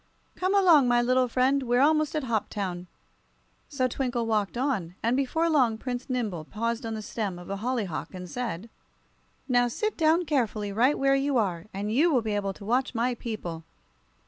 Come 0.35 0.55
along, 0.55 0.87
my 0.87 0.99
little 0.99 1.27
friend; 1.27 1.61
we're 1.61 1.79
almost 1.79 2.15
at 2.15 2.23
Hoptown." 2.23 2.87
So 3.69 3.87
Twinkle 3.87 4.25
walked 4.25 4.57
on, 4.57 4.95
and 5.03 5.15
before 5.15 5.47
long 5.47 5.77
Prince 5.77 6.09
Nimble 6.09 6.43
paused 6.43 6.87
on 6.87 6.95
the 6.95 7.03
stem 7.03 7.37
of 7.37 7.51
a 7.51 7.57
hollyhock 7.57 8.15
and 8.15 8.27
said: 8.27 8.71
"Now, 9.47 9.67
sit 9.67 9.95
down 9.95 10.25
carefully, 10.25 10.71
right 10.71 10.97
where 10.97 11.13
you 11.13 11.37
are, 11.37 11.67
and 11.71 11.93
you 11.93 12.11
will 12.11 12.23
be 12.23 12.33
able 12.33 12.53
to 12.53 12.65
watch 12.65 12.95
my 12.95 13.13
people. 13.13 13.63